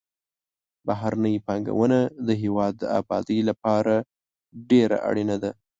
[0.87, 3.95] بهرنۍ پانګونه د هېواد د آبادۍ لپاره
[4.69, 5.51] ډېره اړینه ده.